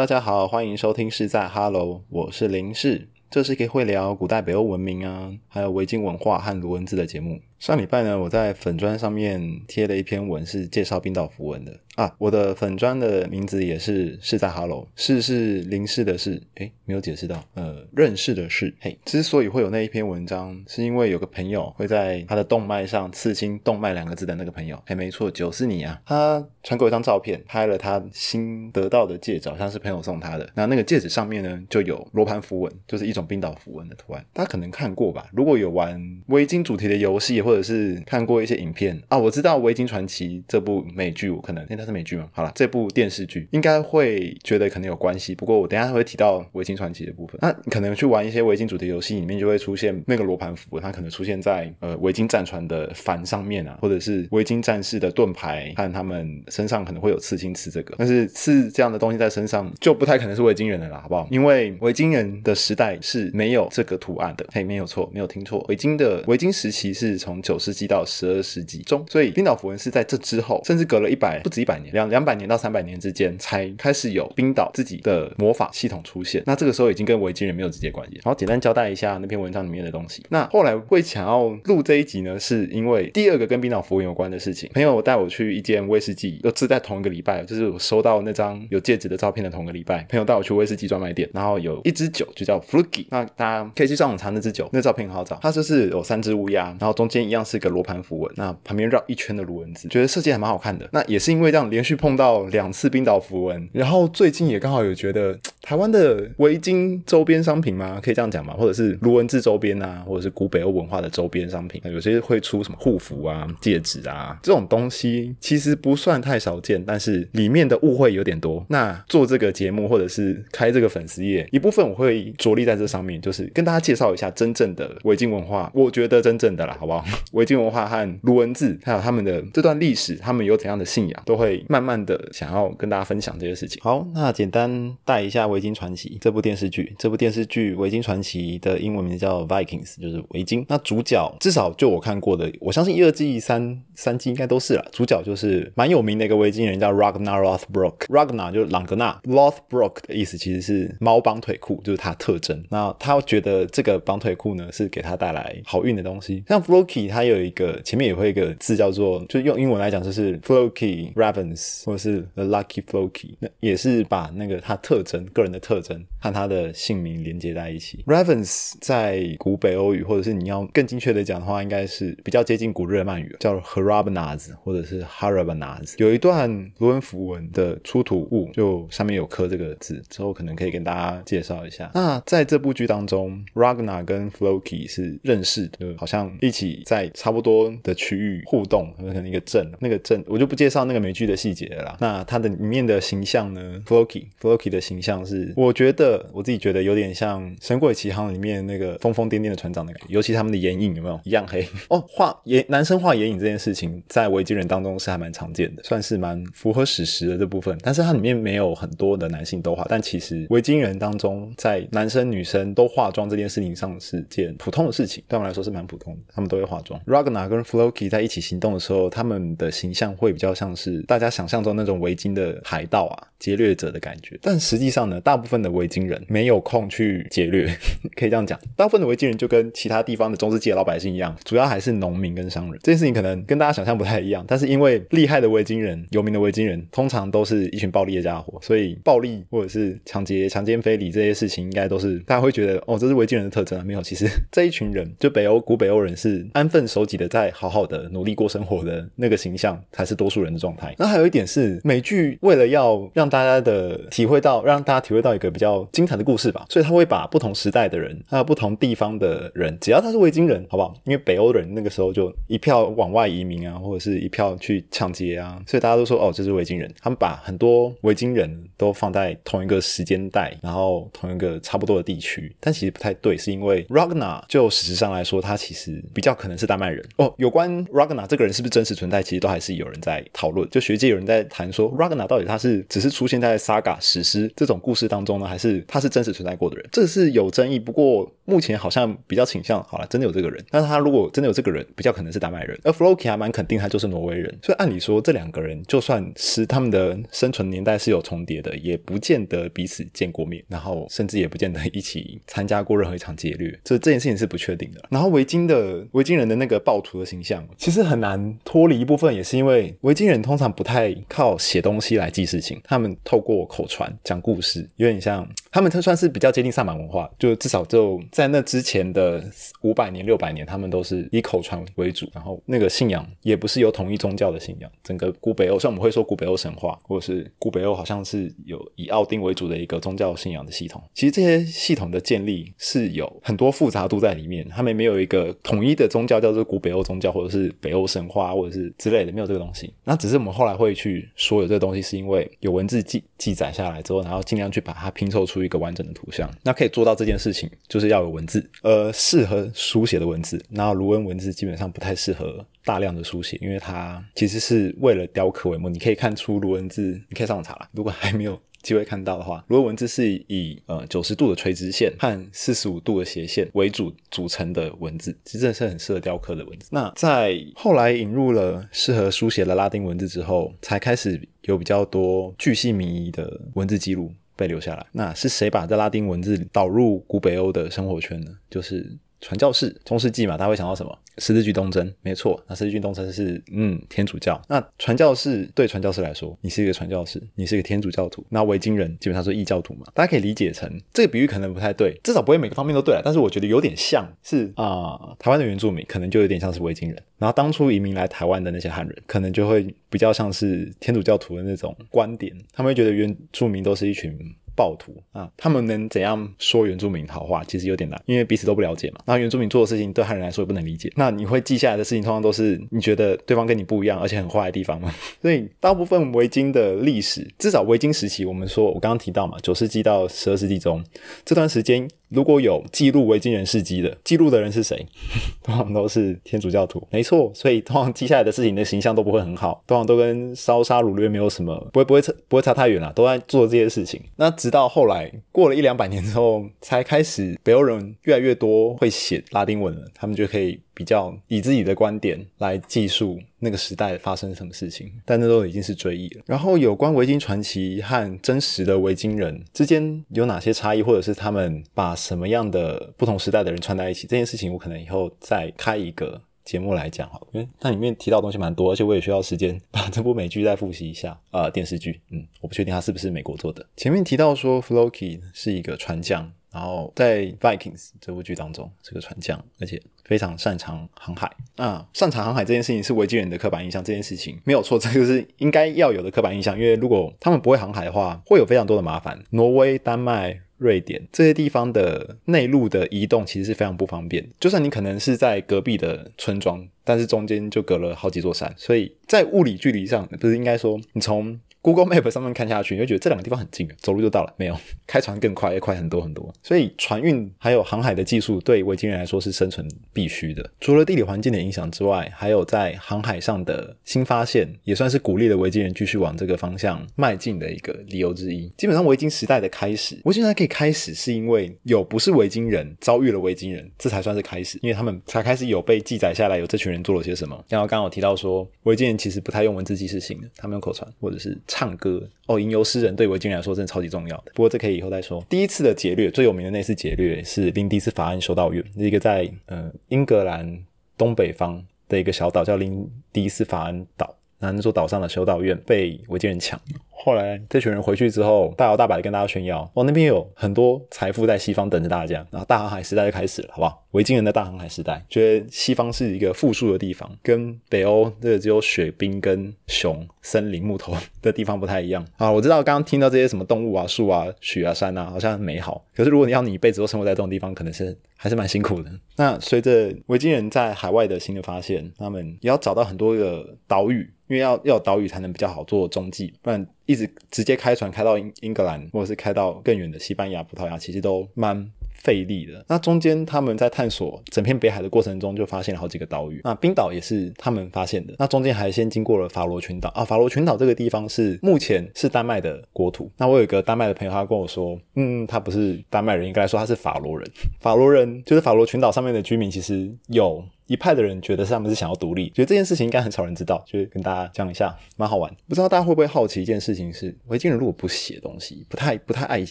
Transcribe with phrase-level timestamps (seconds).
[0.00, 7.42] 大家好，欢迎收听是在 Hello，我是林氏，这是一个会聊古代北欧文明啊，还有维京文化和卢文字的节目。
[7.60, 12.10] 上礼拜呢，我在粉砖上面贴了一篇文，是介绍冰岛符文的啊。
[12.16, 26.00] 我的粉砖的名字也是是在 Hello，是是林氏的是，诶，没有解释到，呃，认识的是，嘿，之所以会有那一篇文章，是因为有个朋友会在他的动脉上刺青“动脉”两个字的那个朋友，嘿，没错，就是你啊。
[26.06, 30.48] 他传给我一张照片，拍了他新得到的戒指，好像是朋友送他的。
[30.54, 34.24] 那那个戒指上面呢，就有罗盘符文，就是一种冰岛符文的图案。
[34.32, 35.28] 大家可能看过吧？
[35.34, 42.28] 如果有玩围巾主题的游戏，或或者是看过一些影片啊，我知道《维京传奇》这部美剧，我可能因为它是美剧嘛。
[42.32, 45.34] 好了，这部电视剧应该会觉得可能有关系。
[45.34, 47.36] 不过我等下会提到《维京传奇》的部分。
[47.42, 57.96] 那可能去玩一些维京主题游戏里面，就会出现那个罗盘符，它可能出现在呃维京战船的帆上面啊，或者是维京战士的盾牌看他们身上可能会有刺青刺这个。
[57.98, 61.26] 但是刺这样的东西在身上就不太可能是维京人的啦，好不好？
[61.32, 64.46] 因为维京人的时代是没有这个图案的。
[64.52, 65.66] 嘿，没有错，没有听错。
[65.68, 76.42] 维京的维京时期是从九世纪到十二世纪中，所以冰岛符文是在这之后，甚至隔了一百不止一百年，两两百年到三百年之间，才开始有冰岛自己的魔法系统出现。
[76.46, 78.16] 那这个时候已经跟维京人没有直接关系。
[78.16, 80.22] 然后简单交代一下那篇文章里面的东西。
[80.28, 84.70] 那后来会想要录这一集呢，是因为第二个跟冰岛符文有关的事情。
[84.74, 90.04] 朋友带我去一间威士忌，又是在同一个礼拜，就是我收到那张有戒指的照片的同个礼拜。
[90.08, 95.38] 朋友带我去威士忌专卖店，然后有一支酒就叫 f l u k y 那大家可以去上网查那支酒，那照片很好找。
[95.40, 98.32] 它就是有三只乌鸦，然后中间一样是一个罗盘符文。
[98.36, 100.86] 那旁边绕一圈的卢文字，觉得设计还蛮好看的。
[100.92, 108.00] 那也是因为这样连续碰到两次冰岛符文，然后最近也刚好有觉得台湾的围巾周边商品吗？
[108.02, 108.54] 可以这样讲吗？
[108.54, 118.64] 或者是卢文字周边啊，或者是古北欧文化的周边商品，有些会出什么护符啊、戒指啊这种东西，其实不算太少见，但是里面的误会有点多。
[118.68, 125.70] 那做这个节目或者是开这个粉丝页，一部分我会着力在这上面，就是跟大家介绍一下真正的围巾文化。
[125.74, 127.04] 我觉得真正的啦，好不好？
[127.32, 133.80] 围巾文化和卢文字，还有他们的这段历史，他们有怎样的信仰，都会慢慢的想要跟大家分享这些事情。
[133.82, 136.94] 好，那简单带一下《维京传奇》这部电视剧。
[136.98, 140.64] 这部电视剧《维京传奇》的英文名叫 Vikings，就是维京。
[140.68, 144.88] 那主角至少就我看过的，我相信一二季、三三季应该都是了。
[144.92, 148.06] 主角就是蛮有名的一个维京人，叫 Ragnar Lothbrok。
[148.06, 152.64] Ragnar 就是朗格纳，Lothbrok 的意思其实是猫绑腿裤，就是它特征。
[152.70, 156.42] 那他觉得这个绑腿裤呢，是给他带来好运的东西。
[156.48, 166.06] 像 Floki，它有一个前面也会一个字叫做，就用英文来讲就是 Floki Ravens，或者是 The Lucky Floki，那也是把那个他特征、个人的特征。
[166.20, 168.04] 和他的姓名连接在一起。
[168.06, 175.94] Ravens 在古北欧语，或者是你要更精确的讲的话，应该是比较接近古日耳曼语，叫 Harabnaz 或者是 Harabnaz。
[175.98, 181.90] 有一段罗文符文的出土物，就上面有刻这个字，之后可能可以跟大家介绍一下。
[181.94, 191.96] 那在这部剧当中，Ragnar 跟 Floki 是认识的，好像一起在差不多的区域互动，可能一个镇，那个镇我就不介绍那个美剧的细节了啦。
[192.00, 202.02] 那它的里面的形象呢，Floki，Floki 的形象是，我觉得我自己觉得有点像《神鬼奇航》里面那个疯疯癫癫的船长的感觉，尤其他们的眼影有没有一样黑 哦？
[202.08, 207.76] 画眼男生画眼影这件事情，在维京人当中是还蛮常见的，算是蛮符合史实的这部分。
[207.82, 217.00] 但是它里面没有很多的男性都画，但其实维京人当中，在男生女生都化妆这件事情上是件普通的事情，对我们来说是蛮普通的，他们都会化妆。
[217.06, 224.38] Ragnar 跟 Floki 在一起行动的时候，他们的形象会比较像是大家想象中那种维京的海盗啊、劫掠者的感觉。
[224.40, 227.66] 但实际上呢，大部分的维京人没有空去劫掠，
[228.14, 228.56] 可以这样讲。
[228.76, 232.78] 大部分的维京人就跟其他地方的中世纪的老百姓一样，主要还是农民跟商人。
[232.84, 243.84] 这件事情可能跟大家想象不太一样，但是因为厉害的维京人、有名的维京人，通常都是一群暴力的家伙，所以暴力或者是抢劫、强奸非礼这些事情，应该都是大家会觉得哦，这是维京人的特征啊。
[243.84, 250.94] 没有，其实 这一群人，就北欧古北欧人是安分守己的，在好好的努力过生活的那个形象，才是多数人的状态。
[250.98, 260.94] 那还有一点是，美剧为了要让大家的体会到，让大家体会到一个比较精彩的故事吧，所以他会把不同时代的人，还有不同地方的人，只要他是维京人，好不好？
[261.04, 266.92] 因为北欧人那个时候就一票往外移民啊，或者是一票去抢劫啊，所以大家都说哦，这是维京人。
[267.00, 277.32] 他们把很多维京人都放在同一个时间带，然后同一个差不多的地区，但其实不太对，是因为 Ragnar 就事实上来说，他其实比较可能是丹麦人哦。
[277.38, 286.88] 有关 Ragnar 这个人是不是真实存在，其实都还是有人在讨论，就学界有人在谈说 Ragnar 到底他是只是出现在 saga 史诗这种故事当中呢，还是他是真实存在过的人？
[286.90, 287.78] 这是有争议。
[287.78, 290.64] 不过目前好像比较倾向，好了，真的有这个人。
[290.70, 292.80] 但是他如果真的有这个人，比较可能是丹麦人。
[292.82, 294.58] 而 Floki 还蛮肯定他就是挪威人。
[294.62, 303.70] 所以按理说，这两个人就算是他们的生存年代是有重叠的，也不见得彼此见过面，然后甚至也不见得一起参加过任何一场劫掠。
[303.84, 305.02] 这这件事情是不确定的。
[305.10, 319.44] 然后维京的维京人的那个暴徒的形象，其实很难脱离一部分，也是因为维京人通常不太靠写东西来记事情，他们透过口传讲故事，有点像他们，算是比较接近萨满文化，就至少就在那之前的
[319.82, 324.90] 五百年、六百年，他们都是以口传为主，然后那个信仰也不是有统一宗教的信仰。
[325.02, 339.92] 整个古北欧，虽然我们会说古北欧神话，或者是古北欧好像是有以奥丁为主的一个宗教信仰的系统，其实这些系统的建立是有很多复杂度在里面，他们没有一个统一的宗教叫做古北欧宗教，或者是北欧神话，或者是之类的，没有这个东西。
[340.04, 346.50] 那只是我们后来会去说有这个东西，是因为有文字记记载下来之后，然后尽量去把它拼凑出一个完整的图像。
[346.62, 350.62] 那可以做到这件事情，就是要有文字，呃，适合书写的文字。
[350.70, 355.88] 然后卢恩文字基本上不太适合大量的书写，因为它其实是为了雕刻为目。
[355.88, 357.88] 你可以看出卢恩字，你可以上网查了。
[357.92, 366.88] 如果还没有机会看到的话，如果文字是以呃九十度的垂直线和四十五度的斜线为主组成的文字，其实真的是很适合雕刻的文字。
[366.90, 374.32] 那在后来引入了适合书写的拉丁文字之后，才开始有比较多巨细靡遗的文字记录。
[374.56, 378.58] 被留下来，那是谁把这拉丁文字导入古北欧的生活圈呢？
[378.68, 379.94] 就是传教士。
[380.04, 381.18] 中世纪嘛，大家会想到什么？
[381.38, 382.62] 十字军东征，没错。
[382.68, 384.60] 那十字军东征是嗯天主教。
[384.68, 388.44] 那传教士对传教士来说，你是一个传教士，你是一个天主教徒。
[388.50, 393.18] 那维京人基本上是异教徒嘛，大家可以理解成这个比喻可能不太对，至少不会每个方面都对。
[393.24, 397.22] 但是我觉得有点像是啊，台湾的原住民可能就有点像是维京人。
[397.38, 404.38] 然后当初移民来台湾的那些汉人，可能就会比较像是天主教徒的那种观点，他们会觉得原住民都是一群。
[404.76, 405.50] 暴徒啊！
[405.56, 407.62] 他们能怎样说原住民好话？
[407.64, 409.18] 其实有点难，因为彼此都不了解嘛。
[409.26, 411.12] 那原住民做的事情对汉人来说也不能理解。
[411.16, 415.12] 那你会记下来的事情，通常都是你觉得对方跟你不一样，而且很坏的地方吗？
[415.42, 421.04] 所以大部分维京的历史，至少维京时期，我们说我刚刚提到嘛，九世纪到十二世纪中
[421.44, 422.08] 这段时间。
[422.30, 425.06] 如果有记录维京人事迹的，记录的人是谁？
[425.62, 427.50] 通常都是天主教徒，没错。
[427.54, 434.20] 所以通常接下来的事情的形象都不会很好，通常都跟烧杀掳掠没有什么，不会不会差不会差太远了，都在做这些事情。
[434.36, 440.80] 那直到后来过了一两百年之后，才开始北欧人越来越多会写拉丁文了，他们就可以。
[441.00, 446.42] 比较以自己的观点来记述那个时代发生什么事情，但那都已经是追忆了。
[446.44, 463.86] 然后有关维京传奇和真实的维京人之间有哪些差异，或者是他们把什么样的不同时代的人串在一起，这件事情我可能以后再开一个节目来讲好，因为它里面提到东西蛮多，而且我也需要时间把这部美剧再复习一下啊，电视剧，嗯，我不确定它是不是美国做的。
[463.96, 466.52] 前面提到说 Floki 是一个船匠。
[466.72, 471.50] 然后在《Vikings》这部剧当中是个船匠，而且非常擅长航海。
[471.76, 476.78] 啊，擅长航海这件事情是维京人的刻板印象，这件事情没有错，这就是应该要有的刻板印象。
[476.78, 479.42] 因为如果他们不会航海的话，会有非常多的麻烦。
[479.50, 484.48] 挪威、丹麦、瑞典这些地方的内陆的移动其实是非常不方便。
[484.60, 491.58] 就算你可能是在隔壁的村庄，但是中间就隔了好几座山，所以在物理距离上，不是应该说你从。
[491.82, 494.52] Google Map 上面看下去，你会觉得这两个地方很近，走路就到了。
[494.58, 494.76] 没有，
[495.06, 496.52] 开船更快，也快很多很多。
[496.62, 500.70] 所以船运还有航海的技术，对维京人来说是生存必须的。
[500.80, 508.70] 除了地理环境的影响之外，还有在航海上的新发现，也算是鼓励了维京人继续往这个方向迈进的一个理由之一。
[508.76, 517.64] 基本上，维京时代的开始，维京时代可以开始，是因为有不是维京人遭遇了维京人，这才算是开始，因为他们才开始有被记载下来，有这群人做了些什么。
[517.68, 521.58] 然后刚刚我提到说，维京人其实不太用文字记事情的，他们用口传或者是。
[521.72, 524.50] 唱歌哦，吟游诗人对维京人来说真的超级重要的。
[524.56, 525.40] 不过这可以以后再说。
[525.48, 530.84] 第一次的劫掠最有名的那次劫掠是林迪斯法案修道院，一个在呃英格兰
[531.16, 536.80] 东北方的一个小岛叫林迪斯法安岛，那那座岛上的修道院被维京人抢。
[537.22, 542.46] 后来这群人回去之后，大摇大摆的跟大家炫耀，哦，那边有很多财富在西方等着大家。
[542.50, 544.02] 然后大航海时代就开始了，好不好？
[544.12, 552.50] 维京人的大航海时代，觉得西方是一个富庶的地方，跟北欧这个只有雪冰跟熊、森林、木头的地方不太一样 啊。
[552.50, 556.02] 我知道刚刚听到这些什么动物啊、树啊、雪啊、山啊，好像很美好。
[556.16, 559.10] 可是如果你要你一辈子都生活在这种地方，可能是还是蛮辛苦的。
[559.36, 564.32] 那随着维京人在海外的新的发现，他们也要找到很多个岛屿。
[564.50, 571.90] 因为要要有岛屿才能比较好做中继，不然一直直接开船开到英英格兰，或者是开到更远的西班牙、葡萄牙，其实都蛮
[572.22, 572.84] 费力的。
[572.88, 576.60] 那中间他们在探索整片北海的过程中，就发现了好几个岛屿。
[576.64, 578.34] 那冰岛也是他们发现的。
[578.38, 583.30] 那中间还先经过了法罗群岛啊，法罗群岛这个地方是目前是丹麦的国土。
[583.36, 587.50] 那我有一个丹麦的朋友，他跟我说，嗯，他不是丹麦人，应该来说他是法罗人。
[587.80, 590.62] 法罗人就是法罗群岛上面的居民，其实有。
[590.90, 595.48] 一派的人觉得他们是想要独立，觉得这件事情应该很少人知道，就是跟大家讲一下，蛮好玩。
[595.68, 599.64] 不知道大家会不会好奇一件事情是，维京人如果不写东西，不太不太爱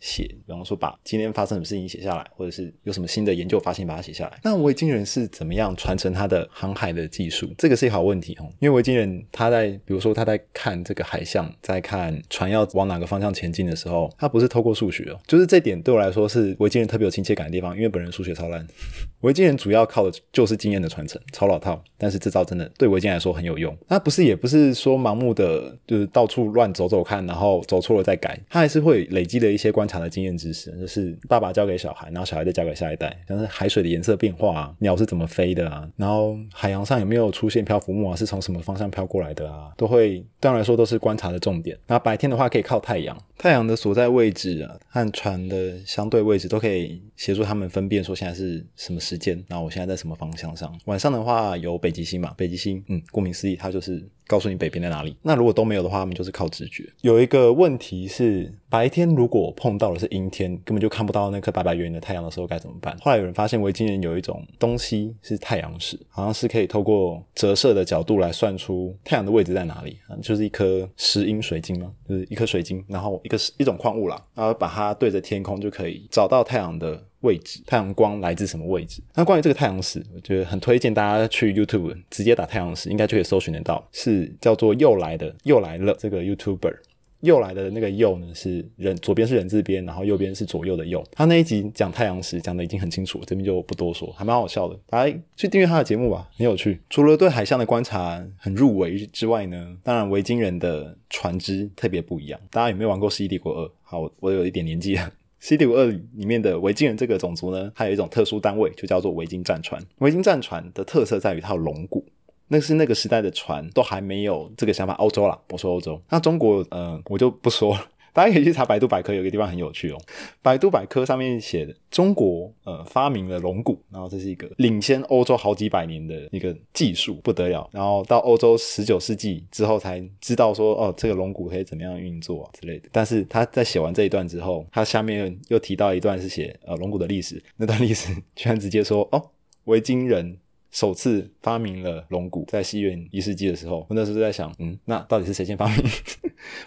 [0.00, 7.52] 写，比方说把今天发生什么事情写下来，或者是有什么新的研究发现把它写下来，那维京人是怎么样传承他的航海的技术？
[7.58, 8.48] 这个是一个好问题哦。
[8.60, 18.66] 因为维京人他在比如说他在看这个海象，在看船要往哪个方向前进的时候，他不是透过数学哦，就是这点对我来说是维京人特别有亲切感的地方，因为本人数学超烂。
[19.20, 23.76] 维京人主要靠的就是经验的传承，超老套，但是这招真的对维京来说很有用。
[23.88, 41.78] 那不是也不是说盲目的就是到处乱走走看，然后走错了再改，他还是会累积的一些观察的经验知识，就是爸爸教给小孩，然后小孩再教给下一代，像是海水的颜色变化啊，鸟是怎么飞的啊，然后海洋上有没有出现漂浮木啊，是从什么方向飘过来的啊，都会对他来说都是观察的重点。
[41.86, 49.00] 那白天的话可以靠太阳，太阳的所在位置啊和船的相对位置都可以协助他们分辨说现在是什么。
[49.04, 50.73] 时间，然后我现在在什么方向上？
[50.84, 52.32] 晚上的话有北极星嘛？
[52.36, 55.16] 北极星，嗯，顾名思义，它就是告诉你北边在哪里。
[55.22, 56.84] 那如果都没有的话，他们就是靠直觉。
[57.02, 62.96] 有一个问题是，白天如果碰到的是阴天，根本就看不到那颗白白圆圆的太阳的时候该怎么办？
[63.00, 71.92] 后来有人发现维京人有一种东西是太阳石，好像是可以透过折射的角度来算出太阳的位置在哪里啊，就是一颗石英水晶吗？
[72.08, 77.02] 就是一颗水晶，然后一个一种矿物啦，然后把它对着天空就可以找到太阳的。
[77.24, 79.02] 位置，太阳光来自什么位置？
[79.14, 83.82] 那关于这个太阳石，我觉得很推荐大家去 YouTube 直接打太阳石，应该就可以搜寻得到。
[83.90, 86.76] 是叫做又来的又来了这个 YouTuber，
[87.20, 91.02] 又来的那个又呢是人，左边是人字边，然后右边是左右的右。
[91.12, 94.78] 他那一集讲太阳石讲的已经很清楚，这边就不多说，还蛮好笑的。
[94.86, 96.80] 大家去订阅他的节目吧，很有趣。
[96.90, 102.38] 除了对海象的观察很入围之外呢，当然维京人的船只特别不一样。
[102.50, 103.66] 大家有没有玩过《世纪帝国二》？
[103.82, 105.10] 好，我有一点年纪了。
[105.44, 105.84] C D 五二
[106.14, 109.78] 里面的维京人这个种族呢，它有一种特殊单位，就叫做维京战船。
[109.98, 112.02] 维京战船的特色在于它有龙骨，
[112.48, 114.94] 那是那个时代的船都还没有这个想法。
[114.94, 117.86] 欧洲啦，我说欧洲，那中国，嗯，我就不说了。
[118.14, 120.00] 大家可以去查百度百科，有一个地方很有趣哦。
[120.40, 127.68] 百度百科上面写的，中国呃发明了龙骨，然后这是一个领先欧洲好几百年的一个技术，不得了。
[127.72, 132.88] 然后到欧洲十九世纪之后才知道说，哦，这个龙骨可以怎么样运作之类的。
[132.92, 139.30] 但是他在写完这一段之后，他下面又提到一段是写呃龙骨的历史，那段历史居然直接说，哦，
[139.64, 140.38] 维京人。
[140.70, 145.76] 首次发明了龙骨，在西元一世纪的时候，我那时候在想，嗯，那到底是谁先发明？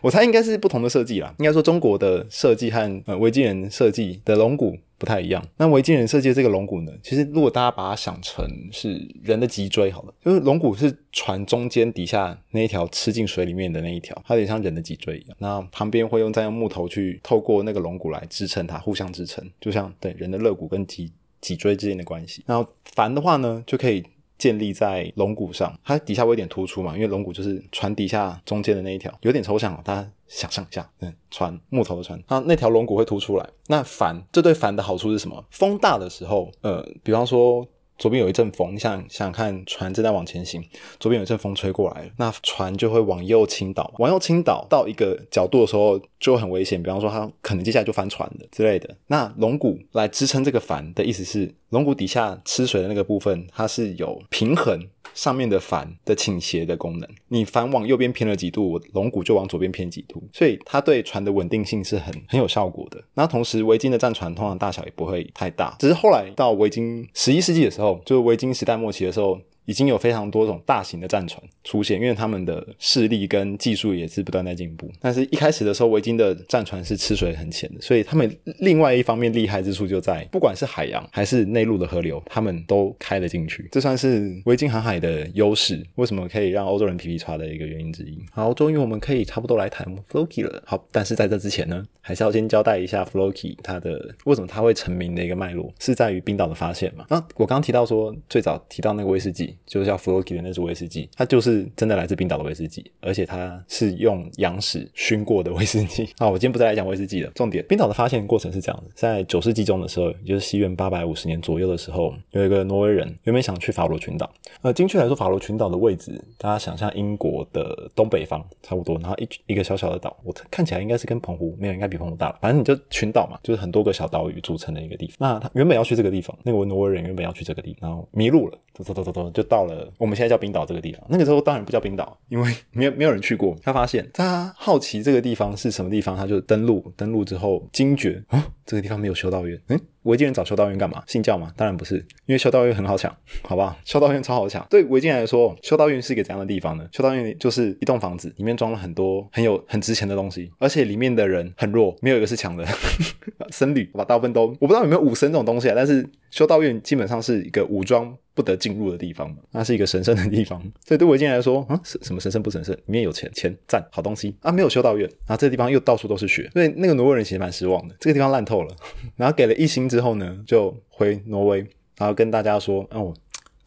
[0.02, 1.34] 我猜应该是不同的设计啦。
[1.40, 5.44] 应该说中国的设计和呃维京人设计的龙骨不太一样。
[5.58, 15.38] 那维京人设计的这个龙骨呢，其实如果大家把它想成是人的脊椎，好了，就是龙骨是船中间底下那一条吃进水里面的那一条，它有点像人的脊椎一样。
[15.40, 21.12] 那旁边会用再用木头去透过那个龙骨来支撑它，互相支撑，就像对人的肋骨跟脊。
[21.40, 24.04] 脊椎之间的关系，然后帆的话呢，就可以
[24.38, 35.44] 建立在龙骨上，它底下会有点突出嘛，因为龙骨就是船底下中间的那一条，有点抽象哦，大家想象一下，嗯，船木头的船，它那条龙骨会凸出来，那帆这对帆的好处是什么？
[35.52, 37.68] 风大的时候，呃，比方说。
[37.98, 40.64] 左边有一阵风，你想想看，船正在往前行，
[41.00, 48.96] 左边有一阵风吹过来那船就会往右倾倒，往右倾倒到一个角度的时候就很危险，比方说它可能接下来就翻船的之类的。
[49.08, 54.80] 那龙骨来支撑这个帆的意思是，龙骨底下吃水的那个部分，它是有平衡。
[55.18, 63.04] 上面的帆的倾斜的功能，你帆往右边偏了几度，我龙骨就往左边偏几度，所以它对船的稳定性是很很有效果的。
[63.16, 69.40] 那同时，维京的战船通常大小也不会太大，只是后来到维京十一世纪的时候，就是维京时代末期的时候。
[69.68, 74.90] 已经有非常多种大型的战船出现，因为他们的势力跟技术也是不断在进步。
[75.02, 83.68] 但是一开始的时候，维京的战船是吃水很浅的，所以他们另外一方面厉害之处就在，不管是海洋还是内陆的河流，他们都开了进去。
[83.70, 88.18] 这算是维京航海的优势，为什么可以让欧洲人皮皮叉的一个原因之一。
[88.32, 90.64] 好，终于我们可以差不多来谈 Floki 了。
[90.66, 97.06] 好，但是在这之前呢，还是要先交代一下 Floki 它的为什么它会成名的一个脉络，是在于冰岛的发现嘛？
[97.10, 99.57] 那我刚刚提到说，最早提到那个威士忌。
[99.66, 106.08] 就是叫 Floki 的那支威士忌，它就是真的来自冰岛的威士忌，而且它是用羊屎熏过的威士忌。
[106.20, 107.32] 啊，我今天不再来讲威士忌了。
[107.36, 114.30] 重点，冰岛的发现过程是这样的：在九世纪中的时候，也就是西元八百五十年左右的时候，有一个挪威人原本想去法罗群岛。
[114.62, 122.38] 呃，精确来说，法罗群岛的位置，大家想象英国的东北方差不多，然后一一个小小的岛，我看起来应该是跟澎湖没有，应该比澎湖大了。
[122.42, 125.16] 反正你就群岛嘛，就是很多个小岛屿组成的一个地方。
[125.20, 131.02] 那他原本要去这个地方，那个挪威人原本要去这个地方，然后迷路了，走走走走走，就到了我们现在叫冰岛这个地方。
[131.10, 133.56] 那个时候当然不叫冰岛，因为没有没有人去过。
[133.64, 139.60] 他发现他好奇这个地方是什么地方，他就登陆，登陆之后惊觉啊，这个地方没有修道院。
[139.70, 139.80] 嗯。
[140.08, 141.04] 维京人找修道院干嘛？
[141.06, 141.52] 信教吗？
[141.56, 141.96] 当然不是，
[142.26, 143.78] 因为修道院很好抢，好不好？
[143.84, 144.66] 修道院超好抢。
[144.70, 146.88] 对维京人来说，修道院是一个怎样的地方呢？
[146.94, 152.66] 修道院就是一栋房子，里面装了很多很有很值钱的东西，而且里面的人很弱，没有一个是强的。
[153.52, 158.16] 僧侣，好吧，大部分都我不知道有没有武僧这种东西啊，但是修道院基本上是一个武装。
[158.38, 160.62] 不得进入的地方嘛那是一个神圣的地方。
[160.86, 162.72] 所以对维京来说，啊，什什么神圣不神圣？
[162.76, 168.76] 里面有钱，钱赞，好东西啊，没有修道院，然后这个地方又到处都是雪，所以那个挪威人其实蛮失望的，这个地方烂透了。
[169.18, 171.62] 然后给了一星之之后呢，就回挪威，
[171.98, 173.12] 然后跟大家说，哦。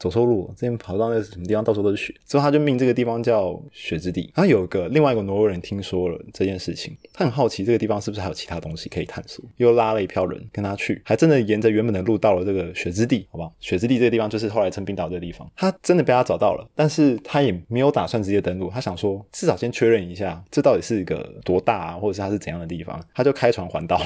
[0.01, 2.13] 走错路，之前跑到那个什么地方，到处都是雪。
[2.27, 4.33] 之后他就命这个地方叫雪之地。
[4.35, 13.53] 然后有个另外一个挪威人听说了这件事情，他很好奇这个地方是不是还有其他东西可以探索，又拉了一票人跟他去，还真的沿着原本的路到了这个雪之地，好不好？
[13.61, 15.47] 雪之地这个地方就是后来称冰岛这个地方。
[15.55, 22.99] 他真的被他找到了，但是他也没有打算直接登陆，他想说至少先确认一下这到底是一个多大啊，或者是它是怎样的地方。
[23.13, 24.01] 他就开船环岛，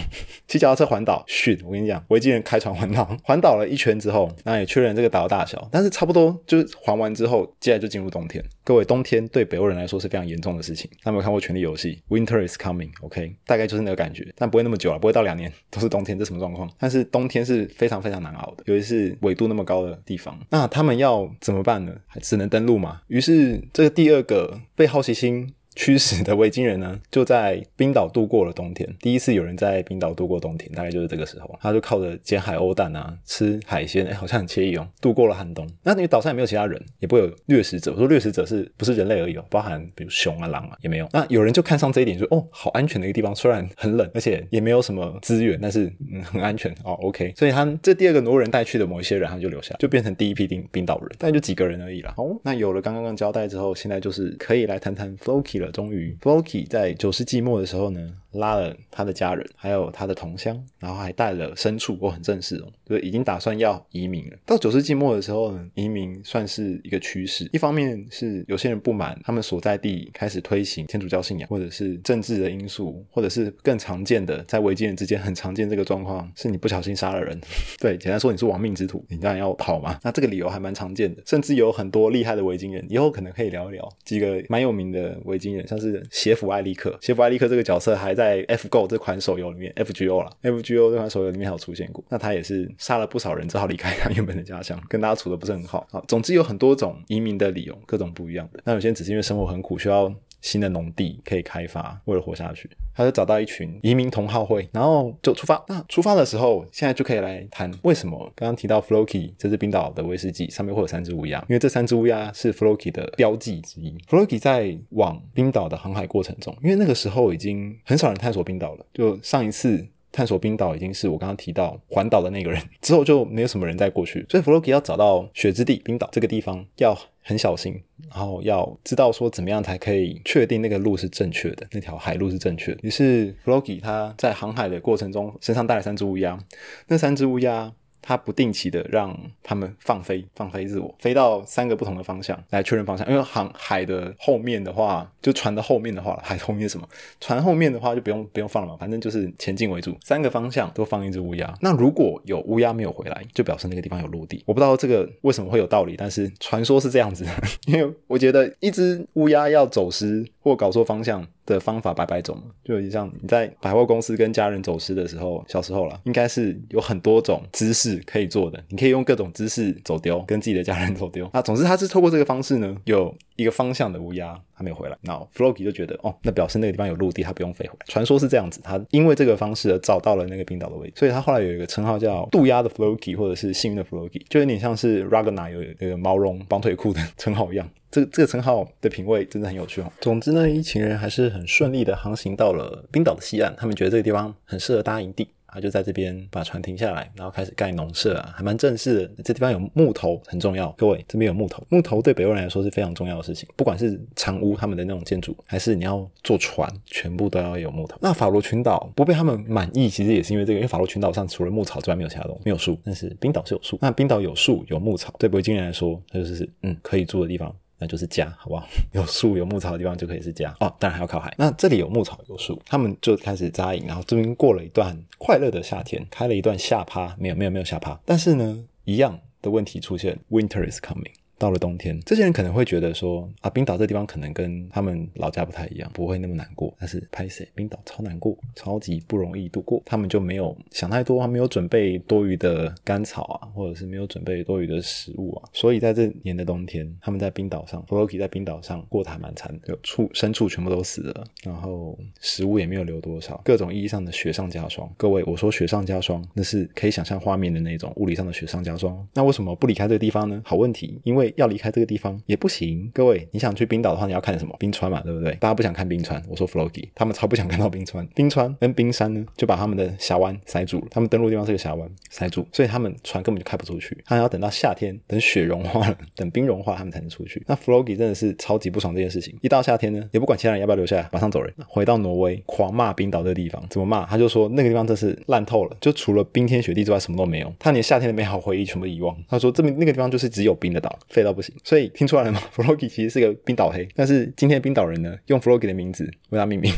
[0.48, 1.22] 骑脚踏车环岛。
[1.28, 8.42] 训，我跟你讲，维京人开船环岛，环岛了一圈之后，那也确认这个岛的大小，但是差不多就是还完之后，接下来就进入冬天。
[8.64, 10.90] 各位，冬天对北欧人来说是非常严重的事情。
[11.02, 16.68] 他们有看过《权力游戏》？Winter is coming，OK，大概就是那个感觉，但不会那么久了，不会到两年都是冬天，这什么状况？
[16.78, 20.38] 但是冬天是非常非常难熬的，尤其是纬度那么高的地方。
[20.50, 21.94] 那他们要怎么办呢？
[22.22, 23.02] 只能登陆嘛。
[23.08, 25.54] 于是这个第二个被好奇心。
[25.76, 28.88] 驱使的维京人呢， 就在冰岛度过了冬天。
[29.00, 31.58] 第一次有人在冰岛度过冬天，大概就是这个时候。
[31.60, 35.68] 他就靠着捡海鸥蛋啊，吃海鲜，哎，好像很惬意哦，度过了寒冬。
[35.82, 37.92] 那你岛上也没有其他人，也不会有掠食者。
[37.92, 39.44] 我说掠食者是不是人类而已哦？
[39.50, 41.08] 包含比如熊啊、狼啊，也没有。
[41.12, 46.92] 那有人就看上这一点，说哦，好安全的一个地方，虽然很冷，而且也没有什么资源，但是嗯，很安全哦。
[47.02, 52.14] OK，所以他这第二个挪人带去的某一些人，他就留下，就变成第一批冰冰岛人，大概就几个人而已啦。
[52.16, 56.66] 哦，那有了刚刚的交代之后，现在就是可以来谈谈 Floki 了，终于 folky。
[56.66, 64.36] 在九世纪末的时候呢，拉了他的家人，还有他的同乡，然后还带了牲畜，我很正式哦，就已经打算要移民了。
[64.44, 67.48] 到九世纪末的时候呢，移民算是一个趋势。
[67.52, 77.40] 一方面是有些人不满他们所在地开始推行天主教信仰，或者是政治的因素，或者是更常见的在维京人之间很常见这个状况，是你不小心杀了人。
[77.80, 79.98] 对，简单说你是亡命之徒，你当然要跑嘛。
[80.02, 86.34] 那这个理由还蛮常见的，甚至有很多厉害的维京人，以后可能可以聊一聊几个蛮有名的维京人，像是邪。
[86.34, 92.02] 福艾利克，谢弗艾利克这个角色还在在 F Go 这款手游里面，FGO 啦，FGO 这款手游里面还有出现过。
[92.08, 95.86] 那他也是杀了不少人，只好离开他原本的家乡，跟大家处的不是很好。
[95.90, 98.60] 啊，总之有很多种移民的理由，各种不一样的。
[98.64, 100.12] 那有些人只是因为生活很苦，需要。
[100.44, 105.64] 新的农地可以开发，为了活下去，他就找到一群移民同好会，然后就出发。
[105.68, 113.96] 那出发的时候，现在就可以来谈为什么刚刚提到 Floki 这是冰岛的威士忌上面会有三只乌鸦，因为这三只乌鸦是 Floki 的标记之一。
[114.06, 119.86] Floki 在往冰岛的航海过程中，因为那个时候已经很少人探索冰岛了，就上一次。
[120.14, 132.78] 探索冰岛已经是我刚刚提到环岛的那个人 之后就没有什么人再过去，所以弗洛基要找到雪之地冰岛这个地方要很小心，然后要知道说怎么样才可以确定那个路是正确的，那条海路是正确的。
[132.82, 136.38] 于是弗洛基他在航海的过程中身上带了三只乌鸦，
[136.86, 137.72] 那三只乌鸦。
[138.06, 143.08] 他不定期的让他们放飞，放飞自我，飞到三个不同的方向来确认方向。
[143.08, 146.86] 因为航海的后面的话，就船的后面的话，海后面什么？
[147.18, 149.96] 船后面的话就不用不用放了嘛，反正就是前进为主。
[150.04, 151.54] 三个方向都放一只乌鸦。
[151.62, 154.42] 那如果有乌鸦没有回来，就表示那个地方有陆地。
[154.44, 157.24] 我不知道这个为什么会有道理，但是传说是这样子。
[157.64, 161.26] 因为我觉得一只乌鸦要走失或搞错方向。
[161.46, 171.28] 的方法百百种，就有点像你在百货公司跟家人走失的时候，小时候了，应该是有很多种姿势可以做的，你可以用各种姿势走丢，跟自己的家人走丢。
[171.34, 174.96] 那总之，他是透过这个方式呢，有一个方向的乌鸦，还没有回来。
[175.02, 177.86] 那 Floki 就觉得，哦，那表示那个地方有陆地，他不用飞回来。
[177.86, 187.68] 传说是这样子，他因为这个方式而找到了那个冰岛的位置，所以他后来有一个称号叫渡鸦的 Floki，或者是幸运的 Floki，就有点像是 Ragnar 有那个毛绒绑腿裤的 称号一样。
[187.94, 189.92] 这这个称号的品味真的很有趣哦。
[190.00, 195.28] 总之呢，一群人还是很顺利的航行到了冰岛的西岸，他们觉得这个地方很适合搭营地。
[195.46, 199.22] 他就在这边把船停下来，然后开始盖农舍啊，还蛮正式的。
[199.22, 207.96] 这地方有木头很重要，各位这边有木头，木头对北欧人来说是非常重要的事情，不管是长屋他们的那种建筑，还是你要坐船，全部都要有木头。
[208.00, 213.78] 那法罗群岛不被他们满意，其实也是因为这个，因为法罗群岛上除了牧草之外没有其他东西，没有树，但是冰岛是有树。
[213.80, 217.54] 那冰岛有树有牧草，对北京人来说，它就是嗯可以住的地方。
[217.84, 218.66] 那就是家，好不好？
[218.92, 220.74] 有树有牧草的地方就可以是家哦。
[220.78, 221.32] 当然还要靠海。
[221.36, 228.00] 那这里有牧草有树，他们就开始扎营，然后这边过了一段快乐的夏天，开了一段夏趴，没有没有没有夏趴。
[228.06, 231.12] 但是呢，一样的问题出现，Winter is coming。
[231.44, 236.74] 到了冬天，这些人可能会觉得说啊，冰岛这地方可能跟他们老家不太一样，不会那么难过。
[236.80, 237.46] 但是拍谁？
[237.54, 239.82] 冰岛超难过，超级不容易度过。
[239.84, 245.46] 他们就没有想太多，没有准备多余的干草啊，或者是没有准备多余的食物啊。
[245.52, 254.90] 所以在这年的冬天，他们在冰岛上 f l o k i 在冰岛上过得还蛮惨的，有畜牲畜全部都死了，然后食物也没有留多少，各种意义上的雪上加霜。
[254.96, 259.06] 各位，我说雪上加霜，那是可以想象画面的那种物理上的雪上加霜。
[259.12, 260.40] 那为什么不离开这个地方呢？
[260.42, 261.33] 好问题，因为。
[261.36, 264.54] 要离开这个地方也不行，各位，你想去冰岛的话，你要看什么？
[264.58, 265.32] 冰川嘛，对不对？
[265.36, 268.06] 大家不想看冰川，我说 f l o g y 他们超不想看到冰川。
[268.14, 270.86] 冰川跟冰山呢，就把他们的峡湾塞住了。
[270.90, 273.96] 他们登陆地方是个峡湾，塞住，所以他们船根本就开不出去。
[274.06, 277.42] 他们要等到夏天，等雪融化了，等冰融化，他们才能出去。
[277.46, 279.36] 那 f l o g y 真的是超级不爽这件事情。
[279.42, 283.64] 一到夏天呢，也不管其他人要不要留下来，马上走人，回到挪威，狂骂冰岛这个地方。
[283.70, 284.04] 怎么骂？
[284.06, 287.52] 他就说那个地方真是烂透了，就除了冰天雪地之外，什么都没有。
[287.58, 289.16] 他连夏天的美好回忆全部遗忘。
[289.28, 291.54] 他说这边那个地方就是只有冰的岛，废到不行。
[291.64, 291.84] 所以。
[291.94, 296.72] 听出来了吗 f l o g y 其实是个冰岛黑，但是今天冰岛人呢，用 f l o g y 的名字为他命名。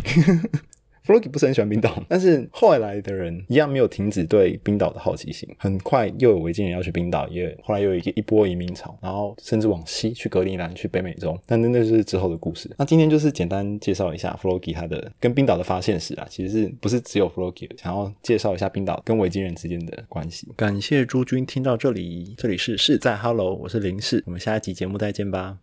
[1.06, 5.48] F l o g y 不是很喜欢冰岛， 但是后来的人一样没有停止对冰岛的好奇心。
[5.56, 11.38] 很快又有维京人要去冰岛，也后来又有一一波移民潮，然后甚至往西去格陵兰、去北美洲。
[11.46, 12.68] 但那那是之后的故事。
[12.76, 20.48] 那今天就是简单介绍一下 f l o g y 它的跟冰岛的发现史啊，其实是不是只有 f l o g y 想要介绍一下冰岛跟维京人之间的关系。
[20.56, 25.54] 感谢诸君听到这里，这里是是在 Hello，我是林氏，我们下一集节目再见吧。